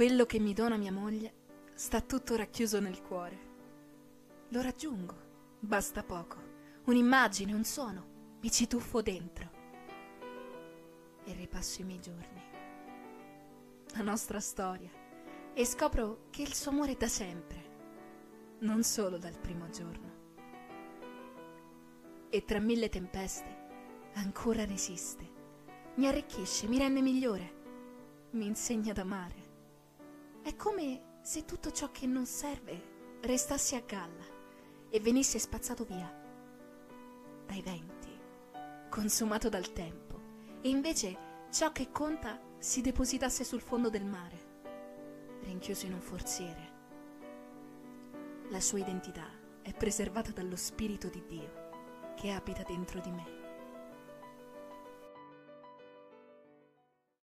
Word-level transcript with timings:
Quello 0.00 0.24
che 0.24 0.38
mi 0.38 0.54
dona 0.54 0.78
mia 0.78 0.90
moglie 0.90 1.34
sta 1.74 2.00
tutto 2.00 2.34
racchiuso 2.34 2.80
nel 2.80 3.02
cuore. 3.02 3.38
Lo 4.48 4.62
raggiungo, 4.62 5.14
basta 5.60 6.02
poco, 6.02 6.38
un'immagine, 6.84 7.52
un 7.52 7.64
suono, 7.64 8.38
mi 8.40 8.50
ci 8.50 8.66
tuffo 8.66 9.02
dentro 9.02 9.50
e 11.22 11.34
ripasso 11.34 11.82
i 11.82 11.84
miei 11.84 12.00
giorni, 12.00 12.40
la 13.88 14.02
nostra 14.02 14.40
storia, 14.40 14.90
e 15.52 15.66
scopro 15.66 16.28
che 16.30 16.40
il 16.40 16.54
suo 16.54 16.70
amore 16.70 16.92
è 16.92 16.96
da 16.96 17.06
sempre, 17.06 17.64
non 18.60 18.82
solo 18.82 19.18
dal 19.18 19.38
primo 19.38 19.68
giorno. 19.68 20.12
E 22.30 22.44
tra 22.46 22.58
mille 22.58 22.88
tempeste 22.88 24.12
ancora 24.14 24.64
resiste, 24.64 25.30
mi 25.96 26.06
arricchisce, 26.06 26.68
mi 26.68 26.78
rende 26.78 27.02
migliore, 27.02 28.28
mi 28.30 28.46
insegna 28.46 28.92
ad 28.92 28.98
amare. 28.98 29.49
È 30.42 30.56
come 30.56 31.18
se 31.22 31.44
tutto 31.44 31.70
ciò 31.70 31.90
che 31.90 32.06
non 32.06 32.24
serve 32.24 33.18
restasse 33.20 33.76
a 33.76 33.82
galla 33.86 34.24
e 34.88 34.98
venisse 35.00 35.38
spazzato 35.38 35.84
via 35.84 36.10
dai 37.46 37.60
venti, 37.62 38.18
consumato 38.88 39.48
dal 39.48 39.72
tempo 39.72 40.20
e 40.62 40.68
invece 40.68 41.46
ciò 41.50 41.72
che 41.72 41.90
conta 41.90 42.40
si 42.58 42.80
depositasse 42.80 43.44
sul 43.44 43.60
fondo 43.60 43.90
del 43.90 44.04
mare, 44.04 45.38
rinchiuso 45.42 45.86
in 45.86 45.94
un 45.94 46.00
forziere. 46.00 46.78
La 48.48 48.60
sua 48.60 48.78
identità 48.78 49.28
è 49.62 49.74
preservata 49.74 50.30
dallo 50.30 50.56
Spirito 50.56 51.08
di 51.08 51.22
Dio 51.26 51.68
che 52.16 52.30
abita 52.30 52.62
dentro 52.62 53.00
di 53.00 53.10
me. 53.10 53.39